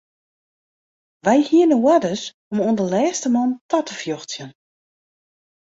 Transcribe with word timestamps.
Wy 1.25 1.37
hiene 1.47 1.75
oarders 1.85 2.23
om 2.51 2.57
oan 2.65 2.77
de 2.79 2.85
lêste 2.93 3.29
man 3.35 3.49
ta 3.69 3.77
te 3.85 3.93
fjochtsjen. 4.01 4.51